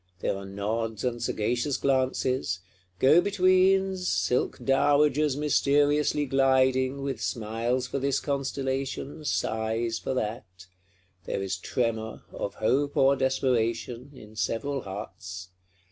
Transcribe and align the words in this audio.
There 0.21 0.35
are 0.35 0.47
nods 0.47 1.03
and 1.03 1.21
sagacious 1.21 1.77
glances; 1.77 2.61
go 2.97 3.21
betweens, 3.21 4.07
silk 4.07 4.57
dowagers 4.57 5.37
mysteriously 5.37 6.25
gliding, 6.25 7.03
with 7.03 7.21
smiles 7.21 7.85
for 7.85 7.99
this 7.99 8.19
constellation, 8.19 9.23
sighs 9.25 9.99
for 9.99 10.15
that: 10.15 10.65
there 11.25 11.43
is 11.43 11.55
tremor, 11.55 12.23
of 12.33 12.55
hope 12.55 12.97
or 12.97 13.15
desperation, 13.15 14.09
in 14.15 14.35
several 14.35 14.81
hearts. 14.81 15.49